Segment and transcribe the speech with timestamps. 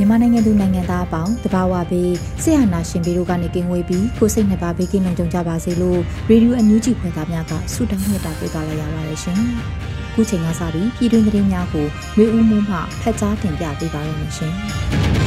[0.00, 9.38] မြန်မာနိုင်ငံသူနိုင်ငံသားအပေါင်းတဘာဝပေးဆရာနာရှင်ပေတို့ကနေကင်းဝေးပြီးကိုစိတ်နှစ်ပါးဘေးကင်းလုံခြုံကြပါစေလို့ရေဒီယိုအန်ယူဂျီဖွယ်သားများကဆုတောင်းမြတ်တာပို့သလာရပါတယ်ရှင်။
[10.14, 14.52] ခုချိန်ကစပြီးပြည်တွင်းသတင်းများကိုမျိုးဦးမှုမှဖတ်ကြားတင်ပြပေးပါရမရှင်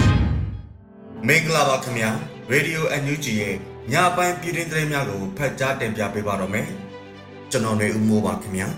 [1.27, 2.09] ။မင်္ဂလာပါခင်ဗျာ
[2.51, 3.55] ရေဒီယိုအန်ယူဂျီရဲ့
[3.91, 6.67] ညပိုင်းပြည်တွင်းသတင်းများကိုဖတ်ကြားတင်ပြပေးပါတော့မယ်။
[7.51, 8.67] ကျွန်တော်နေဦးမိုးပါခင်ဗျာ။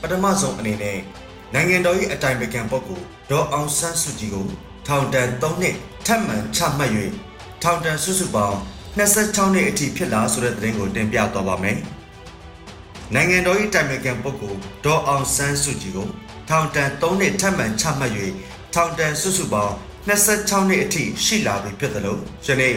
[0.00, 0.98] ပထမဆုံးအနေနဲ့
[1.54, 4.46] နိုင်ငံတော်၏အတိုင်ပင်ခံပုဂ္ဂိုလ်ဒေါ်အောင်ဆန်းစုကြည်ကို
[4.86, 6.92] ထောင်ဒဏ်3နှစ်ထပ်မံချမှတ်၍
[7.62, 8.56] ထောင်ဒဏ်စုစုပေါင်း
[8.98, 11.78] 26နှစ်အထိဖြစ်လာဆိုတဲ့သတင်းကိုတင်ပြသွားပါမယ်။
[13.14, 16.08] နိုင်ငံတော်၏တိုင်ပင်ခံပုဂ္ဂိုလ်ဒေါ်အောင်ဆန်းစုကြည်ကို
[16.48, 18.12] ထောင်ဒဏ်3နှစ်ထပ်မံချမှတ်၍
[18.74, 19.74] ထောင်ဒဏ်စုစုပေါင်း
[20.08, 22.74] 26နှစ်အထိရှိလာပြီဖြစ်တယ်လို့ယနေ့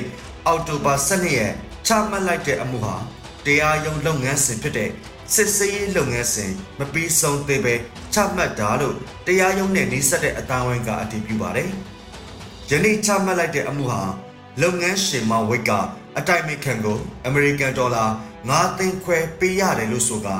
[0.47, 1.53] အောက်တိုဘာ12ရက်
[1.87, 2.95] ချမှတ်လိုက်တဲ့အမှုဟာ
[3.45, 4.89] တရားရုံးလုပ်ငန်းစဉ်ဖြစ်တဲ့
[5.35, 7.75] စစ်ဆေးရေးလုပ်ငန်းစဉ်မပြီးဆုံးသေးပဲ
[8.13, 11.69] ချမှတ်တာလို့တရားရုံးနဲ့နှိစက်တဲ့အတိုင်းဝိုင်းကအတည်ပြုပါတယ်။
[12.69, 14.01] ယနေ့ချမှတ်လိုက်တဲ့အမှုဟာ
[14.61, 15.71] လုပ်ငန်းရှင်မဝိတ်က
[16.17, 18.05] အတိုင်မင်ခံကိုအမေရိကန်ဒေါ်လာ
[18.47, 20.37] 9သိန်းခွဲပေးရတယ်လို့ဆိုကာ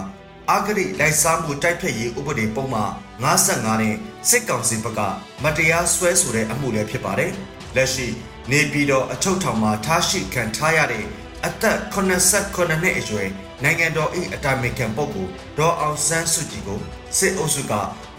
[0.50, 2.92] အာဂရိလိုက်စားမှုတိုက်ဖျက်ရေးဥပဒေပုံမှန်
[3.24, 3.96] 55နဲ့
[4.30, 5.02] စစ်ကောင်စီဘက်က
[5.44, 7.32] မတရားဆွဲဆိုတဲ့အမှုလည်းဖြစ်ပါတယ်။
[7.76, 8.08] လက်ရှိ
[8.52, 11.06] နေပြည်တော်အချုပ်ထောင်မှာထားရှိခံထားရတဲ့
[11.48, 13.30] အသက်89နှစ်အရွယ်
[13.64, 16.80] နိုင်ငံတော်၏အတိုင်ပင်ခံပုဂ္ဂိုလ်ဒေါ်အောင်ဆန်းစုကြည်ကို
[17.18, 17.74] စစ်အုပ်စုက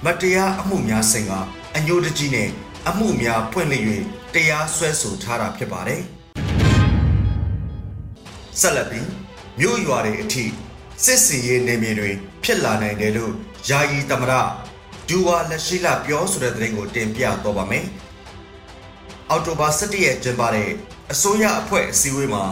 [0.05, 1.33] မတရားအမှုများဆင်က
[1.77, 2.49] အညိုတကြီးနဲ့
[2.89, 3.85] အမှုများဖွင့်လှစ်၍
[4.35, 6.03] တရားစွဲဆိုထားတာဖြစ်ပါတယ်။
[8.61, 9.09] ဆက်လက်ပြီး
[9.59, 10.45] မြို့ရွာတွေအထိ
[11.05, 12.11] စစ်စင်ရေးနေမြေတွေ
[12.45, 13.33] ဖြစ်လာနိုင်တယ်လို့
[13.69, 14.33] ယာယီသမရ
[15.09, 17.87] ဒူဝါလက်ရှိလာပြောဆိုတဲ့သတင်းကိုတင်ပြတော့ပါမယ်။
[19.31, 20.71] အော်တိုဘာ17ရက်ကျင်းပတဲ့
[21.13, 22.45] အစိုးရအဖွဲ့အစည်းအဝေးမှာ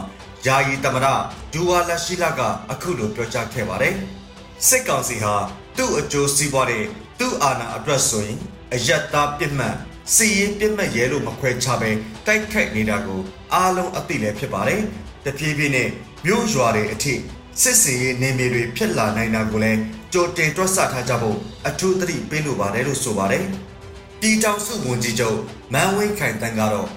[0.45, 1.07] ယာယီသမရ
[1.53, 2.41] ဒူဝါလက်ရှိလာက
[2.71, 3.95] အခုလိုပြောကြားခဲ့ပါတယ်။
[4.67, 5.35] စစ်ကောင်စီဟာ
[5.77, 6.85] သူ့အကျိုးစီးပွားတဲ့
[7.19, 8.37] သူ့အာဏာအတွက်ဆိုရင်
[8.73, 9.75] အယက်သားပြစ်မှတ်
[10.15, 11.89] စီရင်ပြစ်မှတ်ရဲလို့မခွဲခြားပဲ
[12.25, 13.21] တိုက်ခိုက်နေတာကို
[13.53, 14.81] အားလုံးအသိလည်းဖြစ်ပါတယ်။
[15.25, 15.89] တဖြည်းဖြည်းနဲ့
[16.25, 17.13] မြို့ရွာတွေအထိ
[17.61, 19.79] စစ်စင်ရေးနေမြေတွေဖြစ်လာနိုင်တာကိုလည်း
[20.13, 21.37] ကြိုတင်တွက်ဆထားကြဖို့
[21.67, 23.45] အထူးသတိပေးလိုပါတယ်လို့ဆိုပါတယ်။
[24.21, 25.37] ပြည်ထောင်စုဝန်ကြီးချုပ်
[25.73, 26.89] မန်ဝင်းခိုင်တန်းကတော့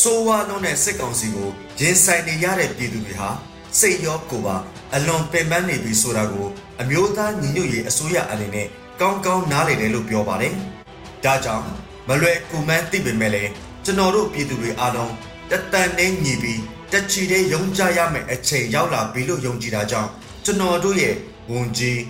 [0.00, 3.30] စိုးဝါလုံးတဲ့စစ်ကောင်စီကို ရင်ဆိုင်နေရတဲ့ပြည်သူတွေဟာ
[3.78, 4.56] စိတ်ရောကိုယ်ပါ
[4.94, 6.48] အလွန်ပင်ပန်းနေပြီဆိုတာကို
[6.80, 8.66] အမျိုးသားညီညွတ်ရေးအစိုးရအနေနဲ့
[9.00, 10.54] ကောင်းကောင်းနားလည်တယ်လို့ပြောပါတယ်။
[11.24, 11.64] ဒါကြောင့်
[12.08, 13.50] မလွယ်ကူမှန်းသိပေမဲ့လည်း
[13.84, 15.12] ကျွန်တော်တို့ပြည်သူတွေအားလုံး
[15.50, 16.60] တတန်နဲ့ညီပြီး
[16.92, 20.10] တချီတဲ့ယုံကြရမယ့်အချိန်ရောက်လာပြီလို့ယုံကြည်တာကြောင့်
[20.44, 21.14] ကျွန်တော်တို့ရဲ့
[21.50, 22.00] ဝန်ကြီး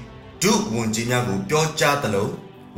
[0.42, 2.28] ဒုဝန်ကြီးများကိုပြောကြားသလို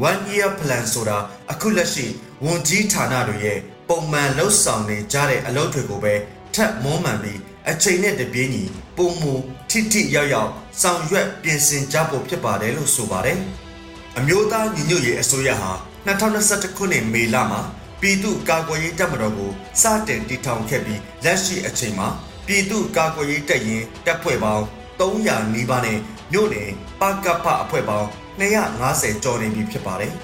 [0.09, 1.19] one year plan ဆိုတာ
[1.53, 2.07] အခုလက်ရှိ
[2.45, 3.59] ဝန်ကြီးဌာနတွေရဲ့
[3.89, 6.15] ပုံမှန်လှုပ်ဆောင်နေကြတဲ့အလုပ်တွေကိုပဲ
[6.55, 8.65] ထပ်မွမ်းမှန်ပြီးအချိန်နဲ့တပြေးညီ
[8.97, 9.35] ပုံမူ
[9.71, 10.51] ထိထိရောက်ရောက်
[10.83, 13.39] ဆောင်ရွက်ပြင်ဆင်ကြဖို့ဖြစ်ပါတယ်လို့ဆိုပါတယ်။
[14.19, 15.71] အမျိုးသားညီညွတ်ရေးအစိုးရဟာ
[16.07, 17.61] 2021ခုနှစ်မေလမှာ
[18.01, 19.51] ပြည်သူ့ကာကွယ်ရေးတပ်မတော်ကို
[19.81, 22.09] စတင်တည်ထောင်ခဲ့ပြီးလက်ရှိအချိန်မှာ
[22.47, 24.65] ပြည်သူ့ကာကွယ်ရေးတပ်ရင်းတပ်ဖွဲ့ပေါင်း
[25.01, 25.99] 300နီးပါးနဲ့
[26.33, 26.71] မြို့နယ်
[27.01, 28.09] ပကပအဖွဲ့ပေါင်း
[28.41, 30.13] 250ကျော်နေပြီဖြစ်ပါတယ်။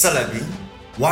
[0.00, 0.46] ဆက်လက်ပြီး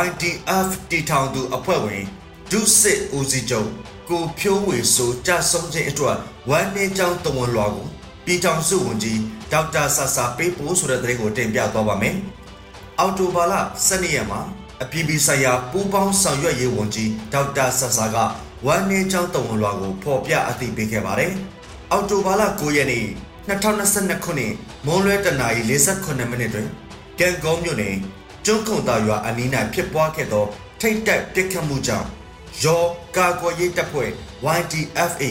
[0.05, 2.03] YDF တည်ထောင်သူအဖွဲ့ဝင်
[2.51, 3.69] ဒုစစ်ဦးစီးချုပ်
[4.09, 6.17] ကိုဖြိုးဝေဆိုကြဆုံးခြင်းအတွက်
[6.49, 7.87] ဝမ်းနည်းကြောင်းတဝန်လွှာကို
[8.25, 9.19] ပြည်ထောင်စုဝန်ကြီး
[9.51, 12.15] ဒေါက်တာဆာဆာပေးပို့ဆိုတဲ့သတင်းကိုတင်ပြသွားပါမယ်။
[12.99, 13.53] အော်တိုဘာလ
[13.87, 14.41] 12ရက်မှာ
[14.83, 18.17] အပြည်ပြည်ဆိုင်ရာပူးပေါင်းဆောင်ရွက်ရေးဝန်ကြီးဒေါက်တာဆာဆာက
[18.65, 21.31] ဝမ်းနည်းကြောင်းတဝန်လွှာကိုဖော်ပြအသိပေးခဲ့ပါတယ်။
[21.91, 23.05] အော်တိုဘာလ9ရက်နေ့
[23.49, 24.53] 2022ခုနှစ်
[24.85, 25.61] မွန်းလွဲတနာရီ
[25.97, 26.67] 48မိနစ်တွင်
[27.19, 27.95] ကံကောမြို့နယ်
[28.45, 30.45] ကျွန်းခုံတာရွာအနီး၌ဖြစ်ပွားခဲ့သော
[30.81, 32.07] ထိတ်တက်ပစ်ခတ်မှုကြောင့်
[32.63, 32.83] ရော
[33.15, 34.11] ကာကွယ်ရေးတပ်ဖွဲ့
[34.57, 35.23] YDFA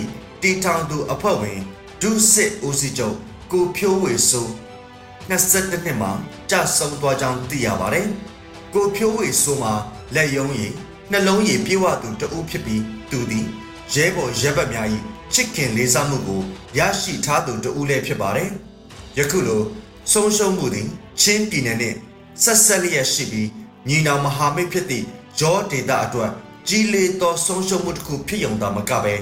[0.43, 1.61] တီထောင်သူအဖွဲ့ဝင်
[2.03, 3.17] ဒုစစ်ဦးစီးချုပ်
[3.53, 4.47] ကိုဖြိုးဝေဆို
[5.29, 6.13] 22နှစ်မှာ
[6.51, 8.07] ကြာဆုံးသွားကြောင်းသိရပါတယ်။
[8.75, 9.73] ကိုဖြိုးဝေဆိုမှာ
[10.15, 10.73] လက်ယုံရည်
[11.11, 13.47] နှလုံးရည်ပြေဝသူတဦးဖြစ်ပြီးသူသည်
[13.95, 14.87] ရဲဘော်ရဲဘက်များ၏
[15.35, 16.43] ချစ်ခင်လေးစားမှုကို
[16.79, 18.51] ရရှိထားသူတဦးလည်းဖြစ်ပါတယ်။
[19.19, 19.63] ယခုလို
[20.13, 20.89] ဆုံးရှုံးမှုသည်
[21.21, 21.97] ချင်းပြည်နယ်နှင့်
[22.43, 23.49] ဆက်ဆက်လျက်ရှိပြီး
[23.89, 25.07] ညီနောင်မဟာမိတ်ဖြစ်သည့်
[25.39, 26.33] ဂျောဒေတာအတွက်
[26.71, 29.15] ကြီးလေးသောဆုံးရှုံးမှုတစ်ခုဖြစ်ုံသာမကပဲ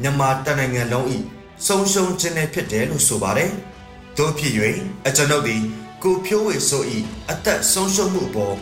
[0.00, 1.06] မြန်မာတနိုင်ငံလုံး၏
[1.66, 3.50] ဆုံးရှုံးခြင်းလည်းဖြစ်တယ်လို့ဆိုပါတယ်။
[4.16, 4.54] သို့ဖြစ်၍
[5.06, 5.62] အကျွန်ုပ်သည်
[6.02, 6.82] ကိုဖြိုးဝေဆို၏
[7.30, 8.56] အသက်ဆုံးရှုံးမှုပေါ်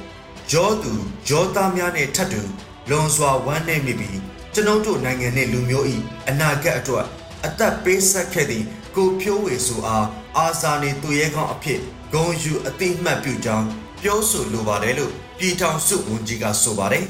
[0.52, 0.92] ရောသူ
[1.28, 2.42] ရောသားများနှင့်ထပ်တူ
[2.88, 4.18] လွန်စွာဝမ်းနည်းမိပြီး
[4.54, 5.86] ကျွန်ုပ်တို့နိုင်ငံနှင့်လူမျိုး၏
[6.28, 7.06] အနာဂတ်အတွက်
[7.46, 8.64] အသက်ပေးဆက်ခဲ့သည့်
[8.96, 10.06] ကိုဖြိုးဝေဆိုအား
[10.36, 11.80] အာဇာနည်သူရဲကောင်းအဖြစ်
[12.14, 13.66] ဂုံယူအတိမတ်ပြုကြောင်း
[14.02, 17.06] ပြောဆိုလိုပါတယ်လို့ပြည်ထောင်စုဝန်ကြီးကဆိုပါတယ်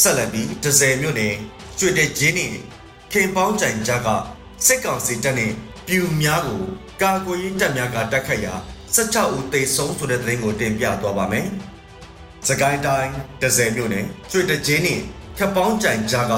[0.00, 1.34] ဆက်လက်ပြီးဒဇယ်မြို့နယ်
[1.78, 2.46] ကျွေတဲ့ဂျင်းနေ
[3.12, 4.08] ခင်ပေါင်းကြိုင်ကြားက
[4.66, 5.52] စစ်ကောင်စီတပ်နဲ့
[5.88, 6.62] ပြူများကို
[7.02, 8.54] ကာကွယ်ရေးတပ်များကတိုက်ခတ်ရာ
[8.94, 11.46] 16ဦးသေဆုံးဆိုတဲ့သတင်းကိုတင်ပြသွားပါမယ်။
[12.48, 13.12] စကိုင်းတိုင်း
[13.42, 14.94] ဒဇယ်မြို့နယ်ကျွေတဲ့ဂျင်းနေ
[15.38, 16.34] ခပေါင်းကြိုင်ကြားက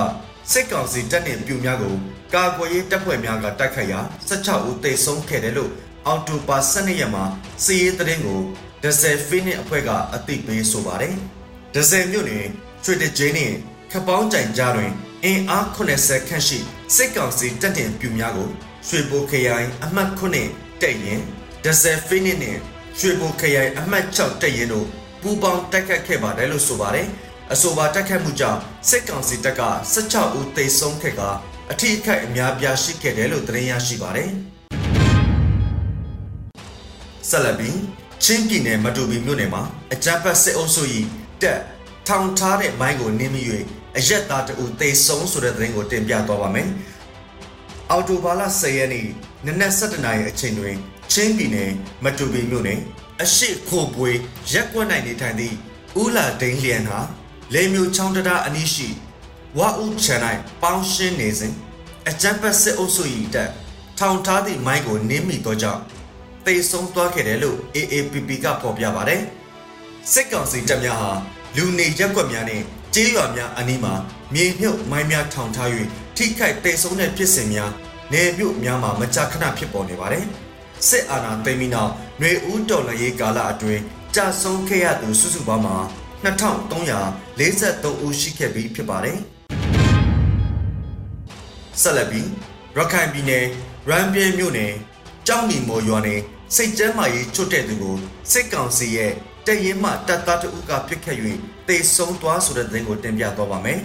[0.53, 1.95] စစ်ကောင်စီတပ်နဲ့ပြူများကို
[2.35, 5.73] ကာကွယ်ရေးတပ်ဖွဲ့များကတိုက်ခတ်ရာ16ဦးသေဆုံးခဲ့တယ်လို့
[6.07, 7.25] အော်တိုပါ12ရက်မှာ
[7.65, 8.41] စီးရေးသတင်းကို
[8.83, 11.15] ဒဇယ်ဖီနစ်အဖွဲ့ကအသိပေးဆိုပါတယ်။
[11.75, 12.47] ဒဇယ်မြို့နယ်
[12.89, 13.53] ချွေတကျင်းနဲ့
[13.93, 14.93] ခပောင်းကြိုင်ကြားတွင်
[15.25, 16.59] အင်အား80ခန့်ရှိ
[16.97, 18.51] စစ်ကောင်စီတပ်တင်ပြူများကို
[18.89, 21.21] ရွှေဘိုခရိုင်အမှတ်9တက်ရင်
[21.65, 22.57] ဒဇယ်ဖီနစ်နဲ့
[22.99, 24.87] ရွှေဘိုခရိုင်အမှတ်6တက်ရင်တို့
[25.23, 27.07] ပူးပေါင်းတိုက်ခတ်ခဲ့ပါတယ်လို့ဆိုပါတယ်။
[27.53, 29.63] အဆိုပါတိုက်ခတ်မှုကြောင့်စစ်ကောင်စီတပ်က
[29.95, 31.21] 16ဦးသေဆုံးခဲ့က
[31.73, 34.31] အထိအခိုက်အများပြားရှိခဲ့တယ်လို့သတင်းရရှိပါတယ်။
[37.29, 37.79] ဆက်လက်ပြီး
[38.25, 39.63] ချင်းပြည်နယ်မတူပီမြို့နယ်မှာ
[39.93, 40.83] အကြမ်းဖက်စစ်အုပ်စု၏
[41.43, 41.61] တပ်
[42.09, 43.43] ထောင်ထားတဲ့မိုင်းကိုနင်းမိ၍
[43.99, 46.69] အရက်သားတအူသေဆုံးဆိုတဲ့သတင်းကိုတင်ပြသွားပါမယ်။
[47.91, 49.07] အော်တိုဘာလ10ရက်နေ့
[49.47, 50.77] နနက်7:00နာရီအချိန်တွင်
[51.13, 51.73] ချင်းပြည်နယ်
[52.05, 52.81] မတူပီမြို့နယ်
[53.23, 54.11] အရှိခိုပွေ
[54.53, 55.55] ရက်ကွက်နိုင်နေထိုင်သည့်
[56.01, 57.01] ဦးလာဒိန်လျန်ဟာ
[57.55, 58.89] လေမျိုးချောင်းတရာအနီးရှိ
[59.59, 60.21] ဝါဦးချန်၌
[60.63, 61.55] ပေါင်းရှင်းနေစဉ်
[62.09, 63.05] အကြမ်းဖက်စစ်အုပ်စု၏
[63.35, 63.51] တပ်
[63.99, 65.81] ထောင်ထားသည့်မိုင်းကိုနင်းမိသောကြောင့်
[66.45, 69.23] သေဆုံးသွားခဲ့တယ်လို့ AAPP ကဖော်ပြပါတယ်။
[70.13, 71.13] စစ်ကောင်စီတပ်များဟာ
[71.57, 72.63] လူနေရက်ကွက်များနဲ့
[72.95, 73.95] ကျေးရွာများအနီးမှာ
[74.35, 75.69] မြေမြုပ်မိုင်းများထောင်ထား၍
[76.17, 77.71] ထိခိုက်သေဆုံးတဲ့ဖြစ်စဉ်များ
[78.13, 80.25] နေမြို့များမှာမကြာခဏဖြစ်ပေါ်နေပါတယ်။
[80.89, 83.83] စစ်အာဏာသိမ်းပြီးနောက်ຫນွေဦးတော်လှန်ရေးကာလအတွင်း
[84.15, 85.77] ကြာဆုံးခဲ့ရသူစုစုပေါင်းမှာ
[86.25, 89.19] 2343ဦးရှိခဲ့ပြီးဖြစ်ပါတယ်။
[91.81, 92.29] ဆက်လက်ပြီး
[92.77, 93.45] ရခိုင်ပြည်နယ်
[93.89, 94.73] ရန်ပြည်မြို့နယ်
[95.27, 96.21] ကြောက်နီမော်ရွာနယ်
[96.55, 97.97] စိတ်ကျမ်းမာရေးချွတ်တဲ့သူကို
[98.33, 99.13] စစ်ကောင်စီရဲ့
[99.47, 101.19] တရင်မှတပ်သားတအုပ်ကပြစ်ခတ်၍
[101.69, 103.81] တေဆုံးသွားဆိုတဲ့သတင်းကိုတင်ပြသွားပါမယ်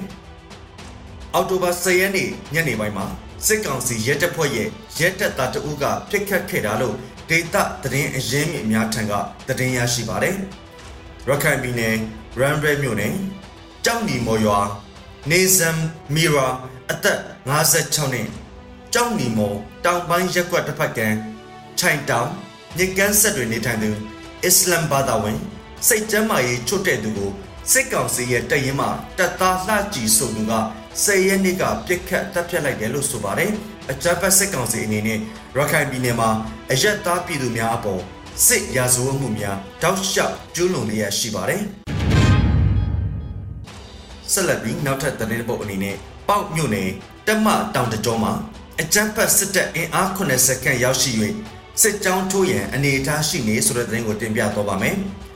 [1.34, 3.06] ။အောက်တိုဘာ10ရက်နေ့ညနေပိုင်းမှာ
[3.48, 4.68] စစ်ကောင်စီရဲတပ်ဖွဲ့ရဲ့
[5.00, 6.96] ရဲတပ်သားတအုပ်ကပြစ်ခတ်ခဲ့တာလို့
[7.30, 9.14] ဒေတာသတင်းအရင်းမြစ်အများထံက
[9.48, 10.36] သတင်းရရှိပါတယ်။
[11.28, 11.96] ရခိုင်ပြည်နယ်
[12.40, 13.14] ရန်ဘရဲမြို့နယ်
[13.86, 14.60] ကြောက်နီမော်ရွာ
[15.30, 15.78] နေဇမ်
[16.16, 16.48] မီရာ
[16.92, 17.20] အသက်
[17.52, 18.28] 56နှစ်
[18.94, 21.08] ကြောက်နီမော်တောင်ပိုင်းရက်ကွက်တစ်ဖက်ကံ
[21.80, 22.30] ချိုင်တောင်
[22.78, 23.92] မြကန်းဆက်တွေနေထိုင်သူ
[24.46, 25.40] အစ္စလမ်ဘာသာဝင်
[25.88, 27.32] စိတ်ကျမ်းမာရေးချွတ်တဲ့သူကို
[27.72, 28.88] စစ်ကောင်စီရဲ့တရင်မှ
[29.18, 30.54] တပ်သားလှကြည်စုံသူက
[30.96, 33.52] 10ရက်နေ့ကပြစ်ခတ်တပ်ဖြတ်လိုက်တယ်လို့ဆိုပါတယ်
[33.92, 35.20] အကြမ်းဖက်စစ်ကောင်စီအနေနဲ့
[35.58, 36.30] ရခိုင်ပြည်နယ်မှာ
[36.72, 38.02] အရက်သားပြည်သူများအပေါ်
[38.46, 41.64] စစ်ရာဇဝတ်မှုများတောက်လျှောက်ကျူးလွန်လျက်ရှိပါတယ်
[44.32, 45.96] ဆက်လက်ပြီးနောက်ထပ်သတင်းပုတ်အနေနဲ့
[46.30, 46.90] ပေါက်မြို့နယ်
[47.28, 48.34] တက်မတောင်တကြောမှာ
[48.82, 51.12] အကြမ်းဖက်စစ်တပ်အင်အား80ခန့်ရောက်ရှိ၍
[51.82, 54.98] စစ်ကြောင်းထိုးရန်အနေအထားရှိနေဆိုတဲ့သတင်းကိုတင်ပြတော့ပါမယ်။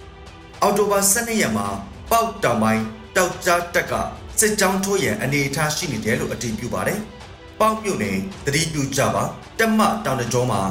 [0.61, 1.67] အော်တိုဘာ12ရက်မှာ
[2.11, 2.83] ပေါက်တောင်ပိုင်း
[3.15, 3.93] တောက်ကြားတက်က
[4.39, 6.99] စစ်ကြောင်းထိုးရန်အနေအထားရှိနေတယ်လို့အတည်ပြုပါတယ်။
[7.59, 9.23] ပေါက်မြို့နယ်တတိပြုကြပါ
[9.59, 10.61] တက်မတောင်တကြောမှာ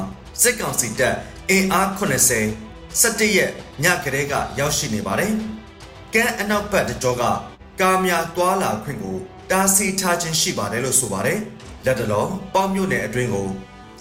[0.41, 1.15] စစ်ကောင်စီတပ်
[1.49, 3.51] အင်အား80 17ရက်
[3.83, 5.31] ညကလေးကရောက်ရှိနေပါတယ်။
[6.13, 7.23] ကမ်းအနောက်ဘက်တကြောက
[7.81, 9.17] ကားများတွာလာခွင့်ကို
[9.51, 11.39] တားဆီးထားခြင်းရှိပါတယ်လို့ဆိုပါတယ်။
[11.85, 13.47] လက်တလောပေါက်မြို့နယ်အတွင်းကို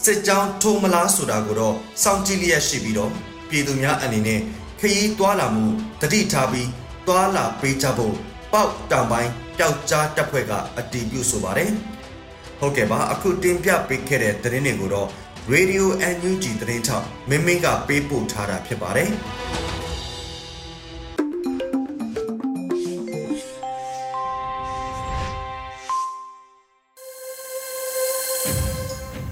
[0.04, 3.10] စစ်ကြောင်းထိုးမလားဆိုတာကိုတော့စောင့်ကြည့်လျက်ရှိပြီးတော့
[3.48, 4.63] ပြည်သူများအနေနဲ့ခ
[4.96, 5.66] ရီးသွားလာမှု
[6.00, 6.68] တတိထားပြီး
[7.06, 8.14] သွားလာပေးကြဖို့
[8.52, 11.70] ပေါက်တောင်ပိုင်းပျောက်ကြားတပ်ဖွဲ့ကအတည်ပြုဆိုပါတယ်။
[12.60, 15.08] ဟုတ်ကဲ့ပါအခုတင်ပြပေးခဲ့တဲ့သတင်းတွေကိုတော့
[15.52, 15.84] Radio
[16.16, 19.10] NUG သတင်းထောက်မင်းမင်းကပေးပို့ထားတာဖြစ်ပါတယ်။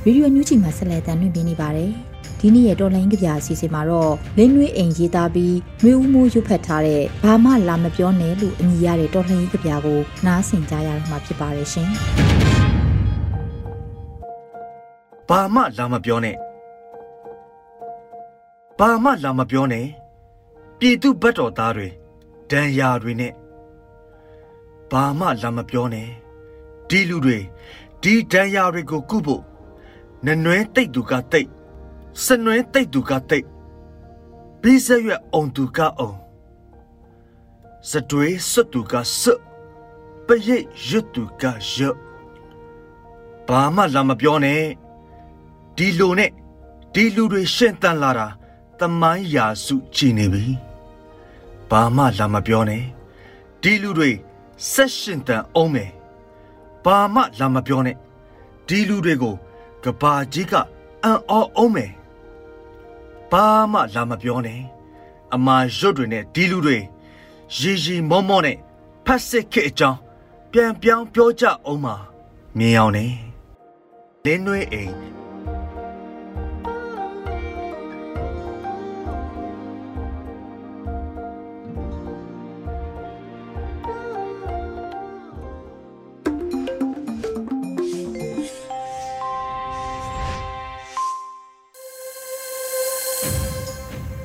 [0.05, 1.93] ဗီဒီယိုညူးချီမှာဆက်လက်တင်ပြနေပါတယ်။
[2.45, 11.89] ဒီနေ့ရဲ့တော်လိုင်းကြပြအစီအစဉ်မှာတော့လင်းနွေးအိမ်ရေးသားပြီးမျိုးဦးမိုးရွတ်ဖက်ထားတဲ့ဘာမှလာမပြောနဲ့လို့အမည်ရတဲ့တော်လိုင်းကြပြကိုနားဆင်ကြရမှာဖြစ်ပါတယ်ရှင်။
[15.29, 16.37] ဘာမှလာမပြောနဲ့
[18.79, 19.87] ဘာမှလာမပြောနဲ့
[20.79, 21.89] ပြည်သူဘတ်တော်သားတွေ
[22.51, 23.33] ဒဏ်ရာတွေနဲ့
[24.91, 26.09] ဘာမှလာမပြောနဲ့
[26.89, 27.39] ဒီလူတွေ
[28.03, 29.43] ဒီဒဏ်ရာတွေကိုကုဖို့
[30.27, 31.49] နနွဲတိတ်သူကတိတ်
[32.25, 33.47] စနွဲတိတ်သူကတိတ်
[34.63, 36.17] ဘိစရွက်အောင်သူကအောင်
[37.89, 39.41] စတွေးစွတ်သူကစွတ်
[40.27, 41.97] ပရိတ်ရွတ်သူကရွတ်
[43.49, 44.63] ဘာမှလာမပြောနဲ့
[45.77, 46.31] ဒီလိုနဲ့
[46.95, 48.29] ဒီလူတွေရှင်းတန်လာတာ
[48.79, 50.47] တမိုင်းရာစုချီနေပြီ
[51.71, 52.83] ဘာမှလာမပြောနဲ့
[53.63, 54.11] ဒီလူတွေ
[54.73, 55.91] ဆက်ရှင်တန်အောင်မယ်
[56.85, 57.97] ဘာမှလာမပြောနဲ့
[58.69, 59.35] ဒီလူတွေကို
[59.85, 60.55] ကဘာကြီးက
[61.05, 61.91] အံ့ဩအောင်မယ်
[63.33, 64.61] ဘာမှလာမပြောနဲ့
[65.35, 66.79] အမာရွတ်တွေနဲ့ဒီလူတွေ
[67.57, 68.57] ရီရီမောမောနဲ့
[69.05, 69.99] ဖတ်စစ်ခေအကြောင်း
[70.53, 71.95] ပြန်ပြောင်းပြောကြအောင်ပါ
[72.59, 73.07] မြင်အောင်နေ
[74.25, 75.12] လင်းနွေးအိမ်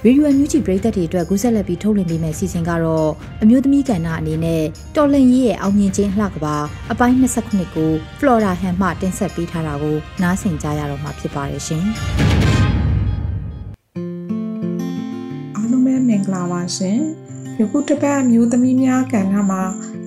[0.06, 3.10] ရေဒီယိုအန်ယူဂျီပရိသတ်တွေအတွက်ကူးဆက်လက်ပြီးထုတ်လွှင့်ပေးမယ့်စီစဉ်ကတော့
[3.44, 4.64] အမျိုးသမီးကဏ္ဍအနေနဲ့
[4.96, 6.56] တော်လန်ရေးရဲ့အောင်မြင်ခြင်းလှကပါ
[6.92, 11.84] အပိုင်း29ကို Flora Han မှတင်ဆက်ပေးထားတာကိုနားဆင်ကြရတော့မှာဖြစ်ပါတယ်ရှင်။
[15.56, 17.00] အားလုံးပဲမင်္ဂလာပါရှင်။
[17.60, 19.64] ယခုတစ်ပတ်အမျိုးသမီးများကဏ္ဍမှာ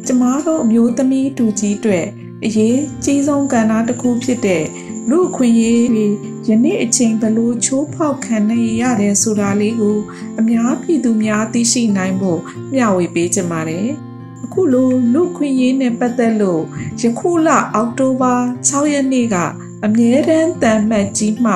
[0.07, 2.01] ကျမတို့အမျိုးသမီးတူကြီးတွေ
[2.45, 4.65] အရေးကြီးဆုံးကဏ္ဍတစ်ခုဖြစ်တဲ့
[5.11, 6.07] လူအခွင့်အရေးတွေ
[6.49, 9.99] ယနေ့အချိန်ဘလို့ချိုးဖောက်ခံနေရတယ်ဆိုတာလေးကို
[10.41, 12.41] အများပြည်သူများသိရှိနိုင်ဖို့
[12.75, 13.87] မျှဝေပေးကြပါတယ်။
[14.45, 16.63] အခုလိုလူခွင့်ရေးနဲ့ပတ်သက်လို့
[17.03, 18.35] ယခုလအောက်တိုဘာ
[18.69, 19.37] 6ရက်နေ့က
[19.85, 21.55] အမြဲတမ်းတန်မှတ်ကြီးမှ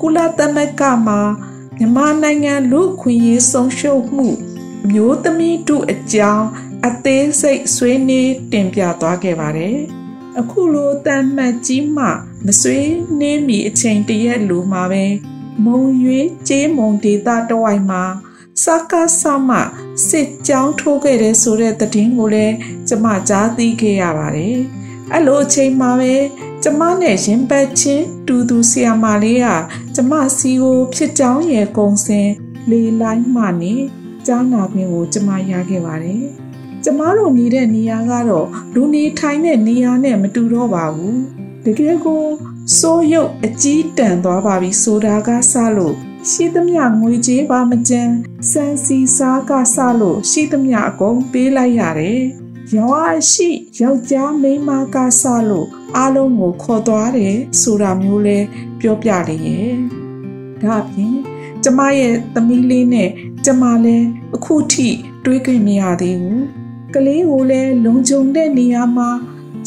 [0.00, 1.20] ကုလသမဂ္ဂမှာ
[1.78, 4.28] မြန်မာနိုင်ငံလူခွင့်ရေးဆုံးရှုံးမှု
[4.84, 6.46] အမျိုးသမီးတို့အကြောင်း
[6.86, 9.78] အသေးစိတ်ဆွေးနွေးတင်ပြသွားခဲ့ပါတယ်။
[10.40, 12.04] အခုလိုတန်မှတ်ကြီးမှ
[12.46, 12.88] မဆွေး
[13.18, 15.04] နှင်းမီအချိန်တရက်လိုမှာပဲ
[15.64, 18.02] မုံရွေးကျေးမုံဒေတာတဝိုက်မှာ
[18.62, 19.50] စကားဆမ
[20.08, 22.54] စစ်ကြောင်းထိုးခဲ့တဲ့ဆိုတဲ့သတင်းကိုလည်း
[22.88, 24.58] ကျမကြားသိခဲ့ရပါတယ်။
[25.12, 26.14] အဲ့လိုအချိန်မှာပဲ
[26.62, 29.46] ကျမနဲ့ရင်ပတ်ချင်းတူတူဆီယာမာလေးက
[29.94, 32.28] ကျမစီကိုဖြစ်ကြောင်းရဲ့ကုံစင်
[32.70, 33.74] လေလိုက်မှနေ
[34.26, 36.24] ကြားနာခွင့်ကိုကျမရခဲ့ပါတယ်။
[36.84, 41.20] ကျမတို့နေတဲ့နေရာကတော့လူနေထိုင်တဲ့နေရာနဲ့မတူတော့ပါဘူး
[41.64, 42.24] တကယ်ကို
[42.78, 45.94] စိုးရုပ်အကြီးတန်သွားပါပြီဆိုတာကစလို့
[46.30, 48.14] ရှိသမျှငွေကြေးပါမကြမ်း
[48.50, 52.22] စံစီစားကစလို့ရှိသမျှအကုန်ပေးလိုက်ရတယ်
[52.76, 53.50] ရောအရှိ
[53.80, 58.38] ယောက်ျားမိန်းမကစလို့အားလုံးကိုခေါ်သွားတယ်ဆိုတာမျိုးလဲ
[58.80, 59.74] ပြောပြလေရဲ့
[60.62, 61.18] ဒါဖြင့်
[61.64, 63.10] ကျမရဲ့သမီးလေးနဲ့
[63.44, 64.88] ကျမလည်းအခုထိ
[65.24, 66.63] တွေးခွင့်မရသေးဘူး
[66.94, 69.08] ကလေးကိုလည်းလုံခြုံတဲ့နေရာမှာ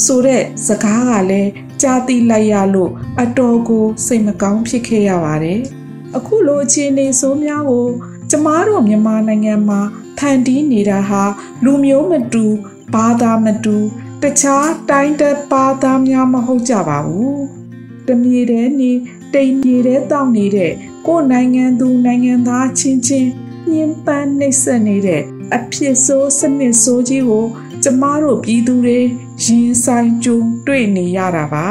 [0.06, 1.50] ဆိုတဲ့စကားကလည်း
[1.82, 2.92] ကြားသိလိုက်ရလို့
[3.22, 5.62] အတော်ကိုစိတ်မကောင်းဖြစ်ခဲ့ရပါတယ်။
[6.18, 7.88] အခုလိုအခြေအနေဆိုးများကို
[8.30, 9.80] ကျမတို့မြန်မာနိုင်ငံမှာ
[10.18, 11.24] ဖန်တီးနေတာဟာ
[11.64, 12.46] လူမျိုးမတူ
[12.94, 13.78] ဘာသာမတူ
[14.22, 17.38] တခြားတိုင်းတက်ပါသားများမဟုတ်ကြပါဘူး။
[18.08, 18.92] တမြေတဲ့နေ
[19.34, 20.72] တိမ်မြေတဲ့တောက်နေတဲ့
[21.06, 23.30] ကိုယ်နိုင်ငံသူနိုင်ငံသားချင်းချင်း
[23.72, 25.24] ညှဉ်းပန်းနှိပ်စက်နေတဲ့
[25.56, 27.46] အဖြစ်ဆိုးစနစ်ဆိုးကြီးကို
[27.84, 29.00] ကျမတို့ပြည်သူတွေ
[29.44, 31.68] ရင်ဆိုင်ကြုံတွေ့နေရတာပါ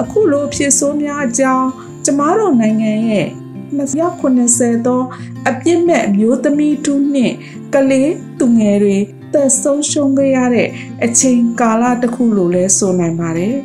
[0.00, 1.68] အခုလိုဖြစ်ဆိုးများအကြောင်း
[2.04, 3.28] ကျမတို့နိုင်ငံရဲ့
[3.76, 5.02] 280သော
[5.48, 7.34] အပြစ်မဲ့မျိုးသမီးတူနှင့်
[7.74, 8.96] ကလေးသူငယ်တွေ
[9.32, 10.68] သက်ဆုံးရှုံးခဲ့ရတဲ့
[11.04, 13.56] အချိန်ကာလတစ်ခုလို့လဲဆိုနိုင်ပါတယ်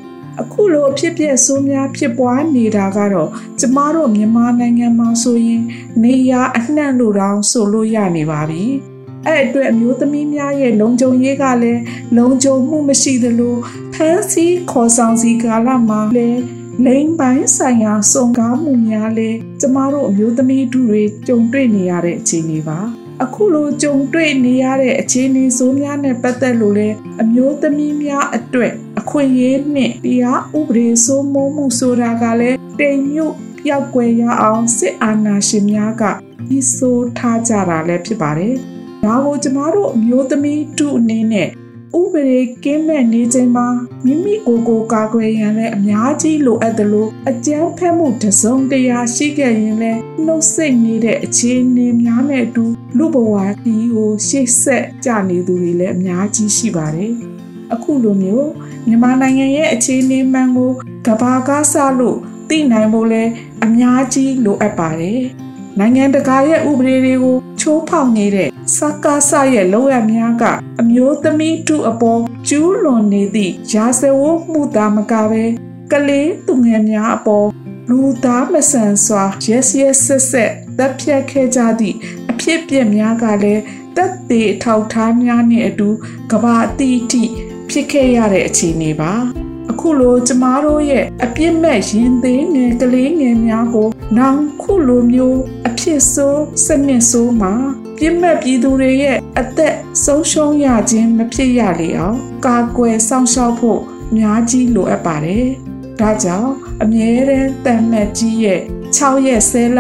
[0.42, 5.62] အခုလိုအဖြစ်ပြက်ဆိုးများဖြစ်ပွားနေတာကတော့ကျမတို့မြန်မာနိုင်ငံမှာဆိုရင်
[6.04, 8.66] နေရအနှံ့လို့တောင်ဆိုလို့ရနေပါပြီ။
[9.28, 11.82] အဲ့အတွက်အမျိုးသမီးများရဲ့လုံခြုံရေးကလည်း
[12.18, 13.56] လုံခြုံမှုမရှိသလို
[13.94, 16.42] ဖမ်းဆီးခေါ်ဆောင်စီကာလမှာလည်း
[16.86, 22.80] လိမ်ပိုင်းဆိုင်ရာစုံကားမှုများလည်းကျမတို့အမျိုးသမီးတို့တွေကြုံတွေ့နေရတဲ့အခြေအနေပါ
[23.24, 26.90] အခုလိုကြုံတွေ့နေရတဲ့အခြေအနေဆိုးများနဲ့ပတ်သက်လို့လဲ
[27.22, 36.04] အမျိုးသမီးများအတွက်အခွင့်အရေးနဲ့တရားဥပဒေစိုးမိုးမှုဆိုတာကလည်းတိမ်မြုပ်ပြောက်ွယ်ရအောင်စစ်အာဏာရှင်များက
[36.48, 38.56] ပြီးဆိုးထားကြတာလည်းဖြစ်ပါတယ်
[39.06, 41.48] ဒါကိုကျမတို့အမျိုးသမီးတူအနေနဲ့
[42.00, 43.68] ဥပဒေကင်းမဲ့နေချိန်မှာ
[44.06, 52.66] မိမိကိုယ်ကိုကာကွယ်ရန်လည်းအများကြီးလိုအပ်တယ်လို့အကြမ်းဖက်မှုတစုံတရာရှိခဲ့ရင်လည်းနှုတ်ဆက်နေတဲ့အခြေအနေများနဲ့အတူ
[52.98, 57.14] လူဘဝဒီကိုရှေ့ဆက်ကြနေသူတွေလည်းအများကြီးရှိပါတယ်
[57.74, 58.50] အခုလိုမျိုး
[58.88, 60.72] မြန်မာနိုင်ငံရဲ့အခြေအနေမှန်ကို
[61.08, 62.18] ကဘာကားဆလို့
[62.50, 63.24] တသိနိုင်ဖို့လဲ
[63.66, 65.22] အများကြီးလိုအပ်ပါတယ်။
[65.80, 70.44] နိုင်ငံတကာရဲ့ဥပဒေတွေကို ချိုးဖောက်နေတဲ့စကားဆရဲ့လောက်ရများက
[70.82, 75.44] အမျိုးသမီးတူအပေါ်ကျူးလွန်နေသည့်ရာဇဝတ်မှုသားမကပဲ
[75.92, 77.48] ကလေးသူငယ်များအပေါ်
[77.90, 81.98] လူသားမဆန်စွာရက်ရက်ဆက်ဆက်တပ်ဖြတ်ခဲ့ကြသည့်
[82.32, 83.62] အဖြစ်အပျက်များကလည်း
[83.98, 85.90] တက်သေးထောက်ထားများနဲ့အတူ
[86.32, 87.24] ကဘာအတိအထိ
[87.70, 89.14] ဖြစ်ခဲ့ရတဲ့အခြေအနေပါ
[89.72, 97.54] အခုလိုကျမတို့ရဲ့အပြစ်မဲ့ရင်သေးငယ်ကလေးငယ်များကိုနောင်ခုလိုမျိုးအဖြစ်ဆိုးစနစ်ဆိုးမှာ
[97.98, 105.48] ပြစ်မဲ့ပြည်သူတွေရဲ့အသက်ဆုံးရှုံးရခြင်းမဖြစ်ရလေအောင်ကာကွယ်စောင့်ရှောက်ဖို့အများကြီးလိုအပ်ပါတယ်
[106.00, 106.52] ဒါကြောင့်
[106.82, 108.62] အမြဲတမ်းတန်မတ်ကြီးရဲ့
[108.98, 109.80] 6ရက်ဆဲလ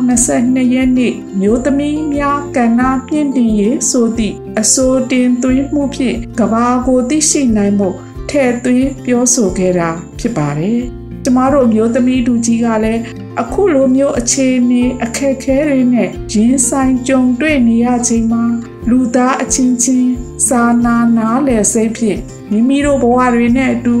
[0.00, 7.88] 2022ရက်နေ့မျိုးသမီးများကဏ္ဍပြင့်တည်ရေးဆိုသည့်အစိုးတင်သွင်းမှုဖြင့်ကဘာကိုသိရှိနိုင်မှု
[8.30, 10.80] ထဲ့သွင်းပြောဆိုခဲ့တာဖြစ်ပါတယ်။
[11.24, 13.02] ကျမတို့မျိုးသမီးတူကြီးကလည်း
[13.40, 18.44] အခုလိုမျိုးအခြေအနေအခက်အခဲတွေနဲ့ရင်းဆိုင်ကြုံတွေ့နေရချိန်မှာ
[18.90, 20.12] လူသားအချင်းချင်း
[20.48, 22.20] စာနာနားလည်စိတ်ဖြင့်
[22.50, 23.96] မိမိတို့ဘဝတွေနဲ့အတူ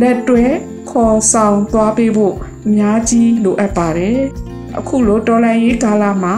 [0.00, 0.44] လက်တွဲ
[0.90, 2.34] ခေါ်ဆောင်သွားပေးဖို့
[2.66, 4.18] အများကြီးလိုအပ်ပါတယ်။
[4.78, 6.34] အခုလိုတော်လန်ရေးကာလမှာ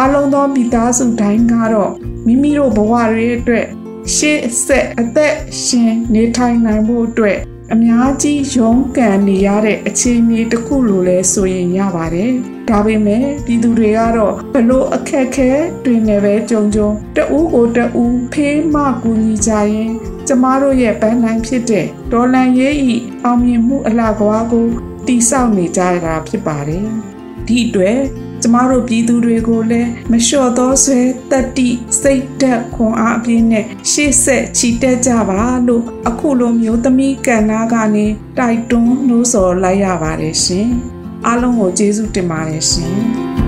[0.00, 1.92] အလုံးသောမိသားစုတိုင်းကတော့
[2.26, 3.66] မိမိတို့ဘဝတွေအတွက်
[4.12, 5.34] ရှေ့ဆက်အသက်
[5.64, 7.38] ရှင်နေထိုင်နိုင်ဖို့အတွက်
[7.72, 12.32] အများကြီးရုန်းကန်နေရတဲ့အခြေအနေတစ်ခုလိုလဲဆိုရင်ရပါတယ်။
[12.68, 15.50] ဒါပေမဲ့ပြည်သူတွေကတော့ဘလို့အခက်ခဲ
[15.84, 19.92] တွင်နေပဲကြုံကြုံတဦးကိုတဦးဖေးမကူညီကြရင်
[20.26, 24.66] ကျမတို့ရဲ့ပန်းနိုင်ဖြစ်တဲ့ဒေါ်လန်ရေးဤအောင်မြင်မှုအလှကွာကို
[25.06, 26.86] တိဆောက်နေကြတာဖြစ်ပါတယ်။
[27.46, 27.98] ဒီအတွက်
[28.46, 31.68] ကျမတို့ပြည်သူတွေကိုလည်းမလျှော့သောဆွဲတက်တိ
[32.00, 38.06] စိတ်သက်ခွန်အားအပြည့်နဲ့ရှေ့ဆက်ချီတက်ကြပါလို့အခုလိုမျိုးသမီးကဏ္ဍကနေ
[38.38, 40.68] တိုက်တွန်းနှိုးဆော်လိုက်ရပါတယ်ရှင်။
[41.26, 42.98] အားလုံးကိုကျေးဇူးတင်ပါတယ်ရှင်။။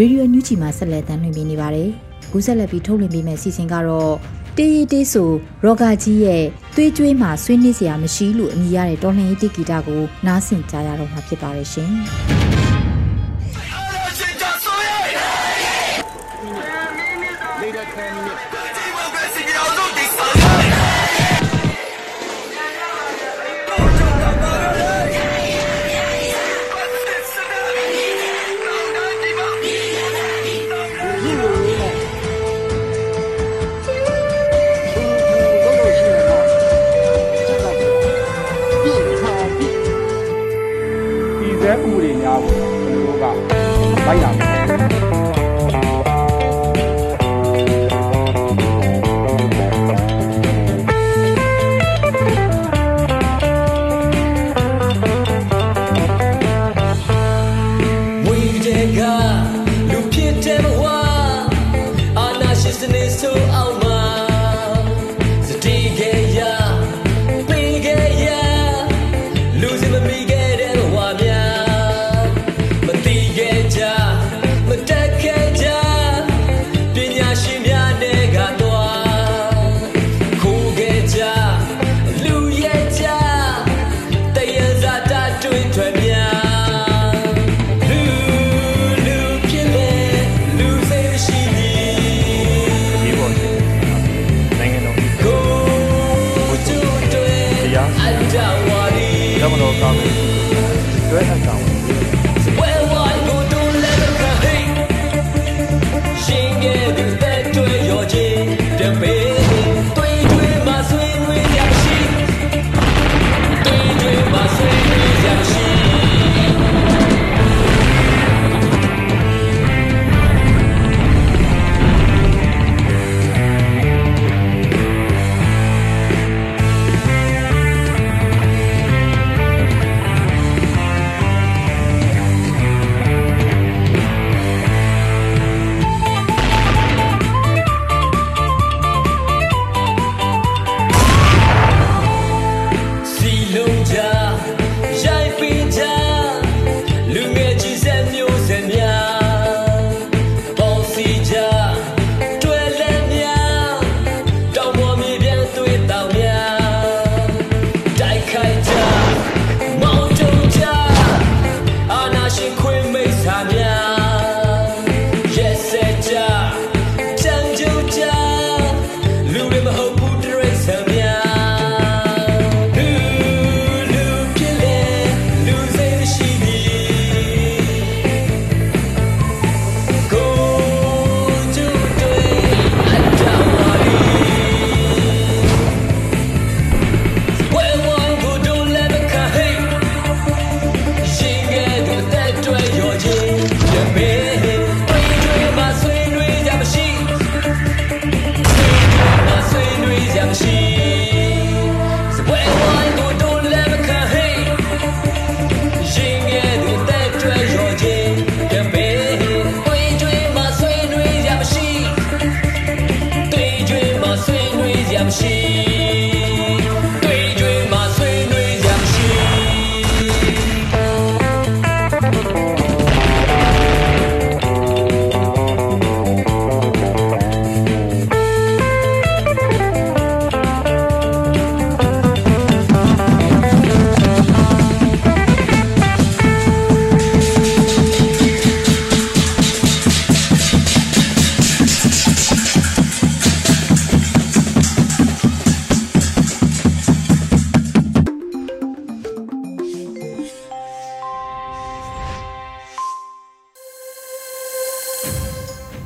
[0.00, 1.90] ရေဒီယိုညူချီမှာဆက်လက်တမ်းလွှင့်ပေးနေပါတယ်။
[2.30, 4.14] ဘူးဆက်လက်ပြီးထုတ်လွှင့်ပေးမယ့်စီစဉ်ကတော့
[4.56, 5.30] တေးရီတေးဆို
[5.64, 6.44] ရောဂါကြီးရဲ့
[6.76, 11.90] သွေးကြွေးမှာဆွေးနွေးစရာမရှိလို့အမည်ရတဲ့တော်လှန်ရေးတိဂီတာကိုနားဆင်ကြရတော့မှာဖြစ်ပါတယ်ရှင်။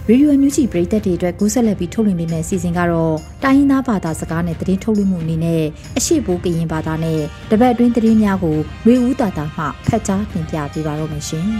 [0.09, 5.63] ရေဒီယိုညူချီပရိသတ်တွေအတွက်ကူးဆက်လက်ပြီးထုတ်လွှင့်ပေးမယ့်အစီအစဉ်ကတော့တိုင်းရင်းသားဘာသာစကားနဲ့သတင်းထုတ်လွှင့်မှုအနေနဲ့
[5.97, 11.47] အရှိဘိုးကရင်ဘာသာနဲ့တပတ်အတွင်းသတင်းများကိုရေဦးတာတာမှဖတ်ကြားတင်ပြပေးပါတော့မယ်ရှင်။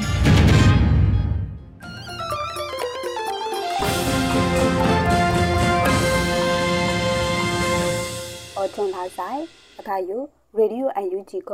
[8.57, 9.41] အော်ထွန်လာဆိုင်
[9.81, 10.19] အခါယူ
[10.57, 11.53] ရေဒီယိုအန်ယူဂျီက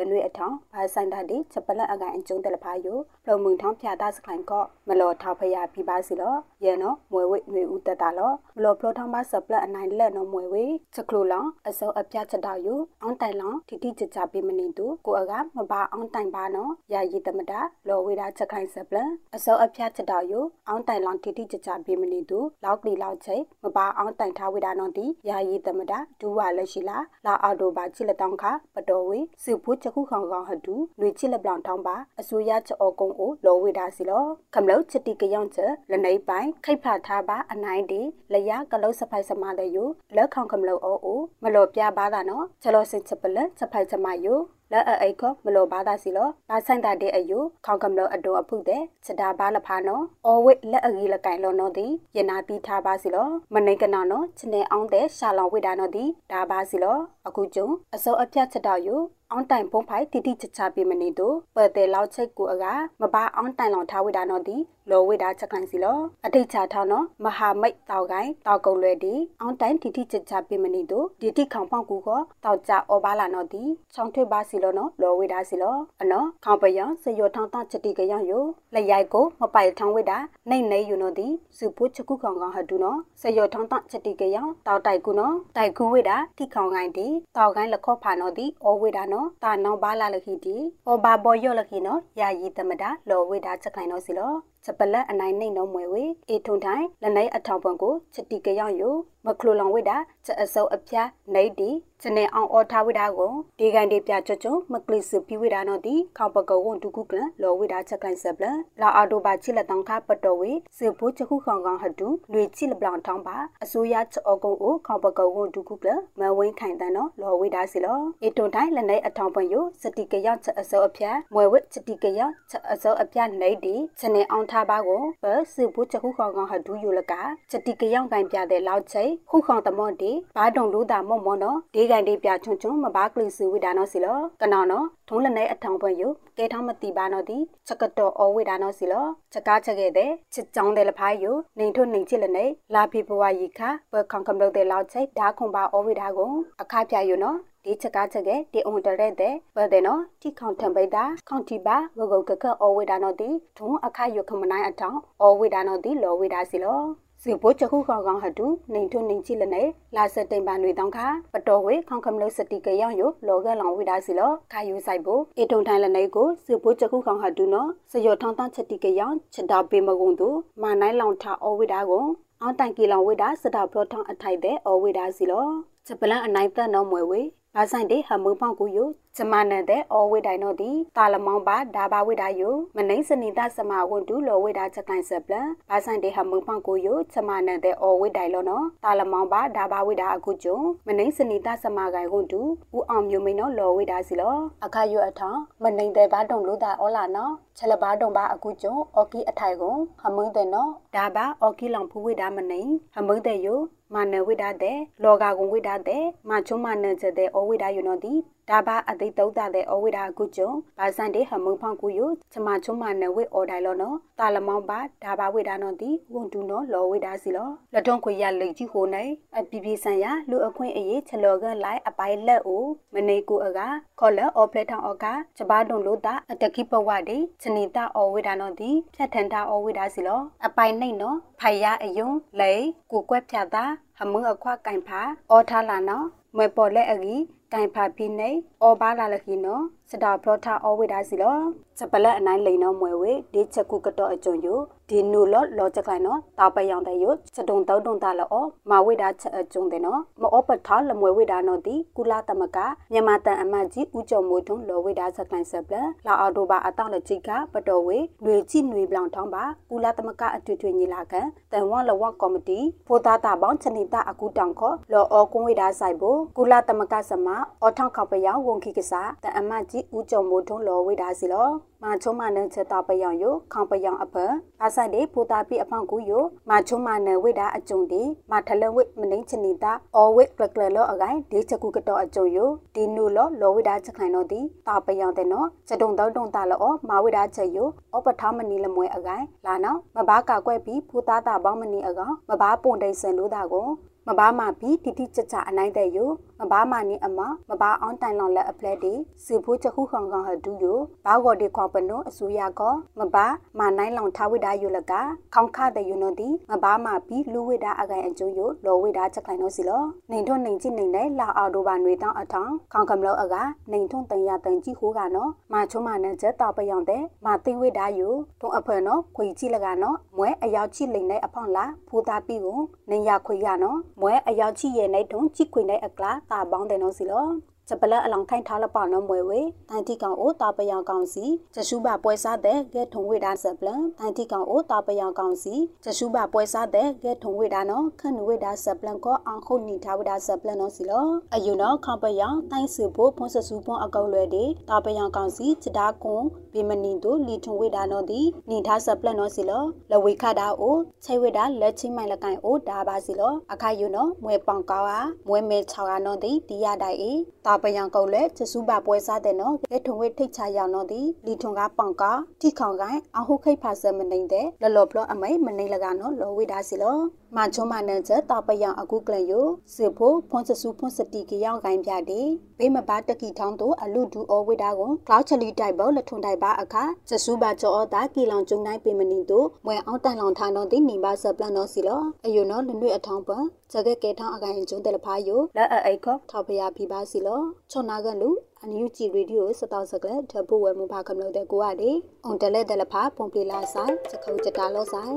[0.00, 6.34] လနွေအထောင်ဘာဆိုင်တာဒီချက်ပလက်အကန်အကျုံးတယ်လဖာယိုပလုံမှုန်ထောင်းဖြာတာစခိုင်ကော့မလော်ထောက်ဖရပြပါစီလော
[6.64, 34.24] ရဲနော်မွေဝိနွေဦးတက်တာလောမလော်ဖလောထောင်းပါဆပ်လက်အနိုင်လက်နော်မွေဝိချက်ခလိုလောင်အစောအပြချက်တောက်ယူအောင်းတိုင်လောင်တိတိကြကြပေးမနေသူကိုအကမပါအောင်းတိုင်ပါနော်ယာယီတမတာလော်ဝိတာချက်ခိုင်ဆပ်လက်အစောအပြချက်တောက်ယူအောင်းတိုင်လောင်တိတိကြကြပေးမနေသူလောက်ကလီလောက်ချိမပါအောင်းတိုင်ထားဝိတာနော်ဒီယာယီတမတာဒူဝါလက်ရှိလာလာအော်တိုပါချစ်လက်တောင်းခပတော်ဝေစုဖို့ချက်ခုခေါင်ကောင်ဟဒူလွေချစ်လက်ပလောင်တောင်းပါအစိုးရချောကုံကိုလောဝေတာစီလော
[34.54, 38.00] ခမလို့ချတီကယောင်ချလနေပိုင်ခိတ်ဖာထားပါအနိုင်ဒီ
[38.32, 44.40] လရကလုတ်စဖိုက်စမလေယိုလက်ခေါင်ခမလို့အိုအိုမလို့ပြပါတာနော်ချလောစင်ချပလက်စဖိုက်စမယို
[44.72, 58.96] လဲအိတ်ခမလို့ဘာသာစီလောဘာဆိုင်တာတဲ့အယူခေါင်ကမလို့အတုအဖုတဲ့စတာဘာလဖာနော်အော်ဝိလက်အကြီးလကိုင်လောနော်ဒီယနာတီထားပါစီလောမနေကနော်နော်ချနေအောင်တဲ့ရှာလောင်ဝိတာနော်ဒီဒါပါစီလောအခုကျုံအစောအပြတ်ချက်တော့ယူ
[59.32, 62.64] အောင်တိုင်ဖုံးဖိုင်တိတိချချပေးမနေတော့ပတ်တဲ့လောက်ချိတ်ကိုအက
[63.00, 64.56] မပါအောင်တိုင်လောင်ထားဝိတာနော်ဒီ
[64.90, 73.62] လောဝိတာချက်ခိုင်စီလောအထိတ်ချထောင်းနော်မဟာမိတ်တောက်ကိုင်းတောက်ကုံလွယ်ဒီအောင်တိုင်တိတိချချပေးမနေတော့ဒီတိခေါင်ဖောက်ကူခေါတောက်ကြဩဘာလာနော်ဒီ
[73.94, 90.56] ချောင်းထွေပါစီလောနော်လောဝိတာစီလောအနော်ခေါပယံစယောထောင်းတချက်တိကရယိုလက်ရိုက်ကိုမပိုက်ထောင်းဝိတာနှိမ့်နေယူနော်ဒီစုပုချကုခေါင်ကောင်ဟဒူနော်စယောထောင်းတချက်တိကရတောက်တိုက်ကူနော်တိုက်ကူဝိတာတိခေါင်ကိုင်းဒီတောက်ကိုင်းလခော့ဖာနော်ဒီဩဝိတာနော်တာနောင်ဘာလာလခိဒီ
[90.88, 94.32] ဩဘာဘောယောလခိနော်ယာယီတမတာလောဝိတာချက်ခိုင်နော်စီလော
[94.64, 98.90] ချက်ပလက်အနိုင်နှိမ့်နှုံးမွယ်ဝေအေထုံထိုင်လနိုင်အထောင်ပွန်ကိုချက်တီကရောက်ယူ
[99.26, 99.96] မခလိုလောင်ဝိတာ
[100.26, 101.70] ချက်အစုပ်အပြားနေဒီ
[102.02, 108.44] ချနေအောင်အော်ထားဝိတာကိုဒီကန်ဒီပြချွတ်ချွမကလစ်စပြဝိတာနော်ဒီခေါပကဝွန်ဒုကုကလလောဝိတာချက်ကန်ဆပ်လ
[108.80, 127.12] လာအော်တိုဘာချိလက်တောင်ခပတော်ဝေစေဖို့ချခုခေါင်ကောင်ဟတူလွေချိလပလောင်ထောင်းပါအစိုးရချောကုံကိုခေါပကဝွန်ဒုကုကလမဝင်းခိုင်တန်နော်လောဝိတာစီလောအေတုန်တိုင်းလနိုင်အထောင်ပွန်ယိုစတိကရောက်ချက်အစုပ်အပြားမွယ်ဝစ်စတိကရောက်ချက်အစုပ်အပြားနေဒီချနေအောင်ထားပါကိုဘစေဖို့ချခုခေါင်ကောင်ဟတူယူလက
[127.50, 136.02] စတိကရောက်ကန်ပြတဲ့လောက်ချိခုခေါင်တမော့ဒီဘာတုံလို့တာမော့မော့နော်ဒီကန်ဒီပြချွန်ချွန်မဘာကလီစုဝိဒါနော်စီလောကနောင်နော်ထုံးလနဲ့အထောင်ပွဲယ
[136.38, 141.26] ကဲထောင်းမတီပါနော်ဒီချက်ကတော့အဝိဒါနော်စီလောချက်ကားချက်ခဲ့တဲ့ချစ်ကြောင်းတဲ့လဖိုင်းယ
[141.58, 143.60] နေထုနေချစ်လနဲ့လာဖီဘဝရီခ
[143.92, 146.32] ဘခေါင်ကံလို့တဲ့လောက်ချိဓာခွန်ပါအဝိဒါကို
[146.62, 156.80] အခါပြယနော် ဒီချက်ကားချက်ရဲ့ဒီအွန်တရက်တဲ့ဘယ်တဲ့နော်တီခေါင်ထံပိတာခေါင်တီပါဝဂုတ်ကကအဝိဒါနော်ဒီထုံအခါယခမနိုင်အထောင်အဝိဒါနော်ဒီလောဝိဒါစီလော
[157.22, 159.62] စီဘိုချခုခေါကောင်ဟတူနေထုနေချိလနေ
[159.96, 170.28] လာစတိန်ပါနွေတောင်းခါပတော်ဝေခေါင်ခမလို့စတိကယောင်ယိုလောကလောင်ဝိဒါစီလောခါယူဆိုင်ဖို့အေတုံထိုင်လနေကိုစီဘိုချခုခေါဟတူနော်စယောထောင်းတန်းချက်တိကယောင်ချက်တာပေမကုံတူ
[170.62, 172.04] မာနိုင်လောင်ထအဝိဒါကို
[172.42, 175.46] အောင်းတိုင်ကီလောင်ဝိဒါစတာပလောထောင်းအထိုက်တဲ့အဝိဒါစီလော
[175.86, 177.20] ချက်ပလန်အနိုင်သက်နော်မွယ်ဝေ
[177.54, 185.34] ဘာဆိုင်တဲ့ဟမုံပေါင်ကိုယိုကျမနတဲ့အော်ဝိတိုင်တော့ဒီတာလမောင်းပါဒါဘာဝိတာယိုမနိစနိတစမဝန်တူလောဝိတာချက်ကိုင်းဆက်ပလ
[185.68, 192.40] ဘာဆိုင်တဲ့ဟမုံပေါင်ကိုယိုကျမနတဲ့အော်ဝိတိုင်လောနော်တာလမောင်းပါဒါဘာဝိတာအခုကျုံမနိစနိတစမကိုင်းဝန်တူ
[192.76, 202.60] ဦးအောင်မျိုးမိန်နော်လောဝိတာစီလောအခါယိုအထောင်မနိတဲ့ဘာတုံလို့တာအော်လာနော်ချက်လဘာတုံပါအခုကျုံအော်ကီအထိုင်ကိုဟမုံတဲ့နော်ဒါဘာအော်ကီလောင်ဖူဝိတာမနိ
[202.94, 203.60] ဟမုံတဲ့ယို
[203.94, 208.14] မာနဝိဒါတဲ့လောဂါကုံဝိဒါတဲ့မချုံမနချက်တဲ့ဩဝိဒါယူနော်ဒီ
[208.50, 212.00] ဒါဘာအသိတုတ်တဲ့ဩဝိဒါကုကျုံဘာစန်တဲ့ဟမုံဖောင်ကူယ
[212.32, 219.04] ချမချုံမနဝိဩဒိုင်လောနော်တာလမောင်းပါဒါဘာဝိဒါနော်ဒီဝန်တူနော်လောဝိဒါစီလောလက်တွန်းခွေရလိတ်ကြီးဟိုနေ
[219.36, 223.60] အပြပြဆန်ရလူအခွင့်အရေးချလောကလိုက်အပိုင်လက်အိုမနေကူအက
[224.00, 232.10] ခေါ်လက်အော်ဖလက်ထောင်အော်ကချဘာတုံလို့တာအတကိပဝဒီချနေတာဩဝိဒါနော်ဒီဖြတ်ထန်တာဩဝိဒါစီလောအပိုင်နှိတ်နော်ဖိုင်ရအယုံ
[232.40, 232.52] လေ
[232.90, 233.64] ကိုကွက်ဖြတ်တာ
[233.98, 237.20] ဟမုအခွာကင်ဖာအော်ထားလာနော်မွေပေါ်လက်အကြီး
[237.52, 238.30] ကင်ဖာဖိနေ
[238.62, 241.36] အော်ဘာလာလခိနော်စတာပရောထာအော်ဝိဒါစီလော
[241.78, 244.46] စပလက်အနိုင်လိန်နော်မွေဝေဒီချက်ကုကတော့အကြုံယ
[244.88, 247.04] ဒီနူလောလောချက်လိုက်နော်တောက်ပယောင်တဲ့ယ
[247.36, 252.58] စတုံတောက်တုံတာလောမဝိဒါချက်အကြုံတဲ့နော်မောပထားလမွေဝိဒါနော်ဒီကုလာတမက
[252.92, 261.20] မြန်မာတန်အမတ်ကြီးဦးကျော်မိုးထွန်းလောဝိဒါချက်လိုက်ဆက်ပလလာအော်တိုဘာအတောက်လက်ချိကပတော်ဝေလွေချိနွေပလောင်ထောင်းပါကုလာတမကအထွေထွေညီလာခံ
[261.52, 267.28] တန်ဝလဝကော်မတီဖိုးသားတာပေါင်းချနေတာအခုတောင်ခေါ်လောအော်ကွန်ဝိဒါဆိုင်ဖို့ကုလာတမကစမ
[267.62, 271.48] အော်ထောင်းခောက်ပယောင်ဝဝန်ခိကစားတအမကြီးဦးကြုံမိုးထုံးလော်ဝိဒါစီလော
[271.82, 274.16] မာချုံမနန်ချက်တာပယောင်ယခေါပယောင်အဖ
[274.62, 276.12] အာဆိုင်ဒေဖိုတာပိအဖောင်ကူယ
[276.50, 282.38] မာချုံမနန်ဝိဒါအကြုံဒီမာထလဝိမနိချနီတာအော်ဝိကလကလလောအကိုင်ဒေချက်ကူကတော့အကြုံယ
[282.74, 287.58] ဒီနူလောလောဝိဒါချက်ခိုင်တော့ဒီတာပယောင်တဲ့နော်စတုံတော့တုံတာလောမာဝိဒါချက်ယ
[287.92, 293.68] အောပထမနီလမွဲအကိုင်လာနော်မဘာကကွဲ့ပြီးဖိုတာတာပေါင်းမနီအကောင်မဘာပွန်တိန်စင်လို့တာကို
[294.08, 295.98] မဘာမာပြီးတိတိကျကျအနိုင်တဲ့ယ
[296.40, 298.92] မဘာမာနီအမမဘာအောင်တိုင်လောင်လက်အပလက်ဒီ
[299.24, 300.64] စီဖိုးချခုခေါင်ကောင်ဟဒူယ
[301.04, 303.26] ဘာဂော်ဒီခေါပနုအစူယာကောမဘာ
[303.58, 304.92] မာနိုင်လောင်ထားဝိဒါယလက
[305.34, 313.34] ခေါင်ခတဲ့ယနိုဒီမဘာမာပြီးလူဝိဒါအကိုင်အကျိုးယလောဝိဒါချက်ခိုင်နောစီလောနေထွန်းနေကြည့်နေနဲ့လာအော်တိုဘာနွေတောင်းအထောင်ခေါင်ကမလောအက
[313.72, 318.00] နေထွန်းတန်ရတန်ကြည့်ခိုးကနော်မာချုံမနဲ့ချက်တော့ပယောင်တဲ့မာသိဝိဒါယ
[318.40, 322.58] ထုံအဖွယ်နော်ခွေကြည့်လကနော်မွဲအယောက်ချိလိန်နဲ့အဖောင်းလာဖိုးသားပြီးကို
[322.90, 327.26] နေရခွေရနော်မွဲအယောက်ချိရဲ့နဲ့ထုံကြည့်ခွေနဲ့အကလာတာပေါင်းတဲ့နော်စီလော
[327.70, 335.54] စပလအလောင်ခိုင်ထားလပနမွေဝေတိုင်တီကောင်အိုတာပယံကောင်စီကျရှုဘပွဲစားတဲ့ဂဲထုံဝေဒါစပလန်တိုင်တီကောင်အိုတာပယံကောင်စီ
[335.84, 357.12] ကျရှုဘပွဲစားတဲ့ဂဲထုံဝေဒါနော်ခန့်ဝေဒါစပလန်ကောအောင်ခုန်နီထားဝေဒါစပလန်နော်စီလောအယူနော်ခပယံတိုင်စုဖို့ဖွန်ဆဆူပွန်အကောက်လွယ်တဲ့တာပယံကောင်စီချဒါကွန်ဘီမနီတို့လီထုံဝေဒါနော်ဒီနီထားစပလန်နော်စီလောလဝေခတာအိုခြေဝေဒါလက်ချင်းမိုင်လကိုင်အိုဒါပါစီလောအခါယူနော်မွေပောင်ကောအားမွေမဲ6ကနော်ဒီဒီရတိုင်အေ
[357.46, 362.04] တာပယံကုတ်လဲကျစုပါပွဲစားတဲ့နော်ကဲထုံဝဲထိတ်ချရောင်နော်ဒီလီထုံကပောင်က
[362.40, 366.98] ထိခေါင်ကိုင်းအဟုခိတ်ဖာဆမနေတဲ့လလော်ပလအမိတ်မနေလကနော်လော်ဝိဒါစီလော
[367.36, 372.26] မချုံမနန်ချက်တာပယံအခုကလန်ယိုစေဖို့ဖွန်စစုဖွန်စတီကရောင်ကိုင်းပြတဲ့
[372.58, 387.40] ဘေးမဘာတကီထောင်းတို့အလူဒူအောဝိဒါကိုကလောက်ချလီတိုက်ဘောလထုံတိုက်ပါအခါကျစုပါကြောတာကီလောင်ကျုံနိုင်ပေမနီတို့မွဲအောင်တန်လောင်ထားတော့ဒီနေပါဆပ်လန်တော့စီလောအယုနော်လွနွေအထောင်းပန်ဇကဲကဲထောင်းအကိုင်ကျုံတယ်လဖာယိုလက်အိတ်ခော့ထောက်ဖျားပြပါစီလော
[387.70, 391.90] ချွန်နာကလူအန်ယူဂျီရေဒီယိုစတောက်စကလက်ထပ်ဖို့ဝဲမဖာကမလို့တဲ့ကိုကလေ
[392.24, 395.16] အွန်တလက်တယ်လဖာပွန်ပလီလာဆိုင်စခုကြတာလောဆိုင်